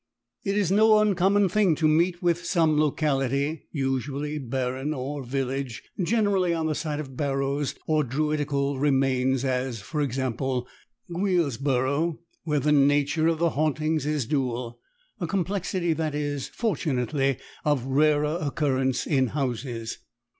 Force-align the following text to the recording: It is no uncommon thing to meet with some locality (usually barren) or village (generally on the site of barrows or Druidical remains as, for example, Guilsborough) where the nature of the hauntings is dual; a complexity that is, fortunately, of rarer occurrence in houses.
It 0.43 0.57
is 0.57 0.71
no 0.71 0.97
uncommon 0.97 1.47
thing 1.47 1.75
to 1.75 1.87
meet 1.87 2.23
with 2.23 2.43
some 2.43 2.75
locality 2.79 3.67
(usually 3.71 4.39
barren) 4.39 4.95
or 4.95 5.23
village 5.23 5.83
(generally 6.01 6.55
on 6.55 6.65
the 6.65 6.73
site 6.73 6.99
of 6.99 7.15
barrows 7.15 7.75
or 7.85 8.03
Druidical 8.03 8.79
remains 8.79 9.45
as, 9.45 9.79
for 9.81 10.01
example, 10.01 10.67
Guilsborough) 11.07 12.17
where 12.45 12.59
the 12.59 12.71
nature 12.71 13.27
of 13.27 13.37
the 13.37 13.51
hauntings 13.51 14.07
is 14.07 14.25
dual; 14.25 14.79
a 15.19 15.27
complexity 15.27 15.93
that 15.93 16.15
is, 16.15 16.47
fortunately, 16.47 17.37
of 17.63 17.85
rarer 17.85 18.39
occurrence 18.41 19.05
in 19.05 19.27
houses. 19.27 19.99